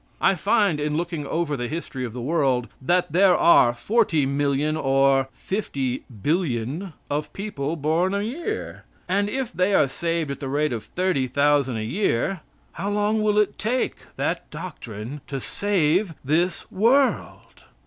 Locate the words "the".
1.55-1.67, 2.13-2.23, 10.39-10.49